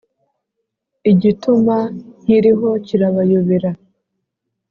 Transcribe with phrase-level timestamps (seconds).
[1.11, 1.77] igituma
[2.23, 3.71] nkiriho kirabayobera